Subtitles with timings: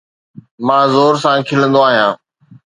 [0.65, 2.13] مان زور سان کلندو آهيان